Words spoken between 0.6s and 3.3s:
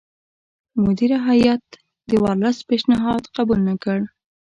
مدیره هیات د ورلسټ پېشنهاد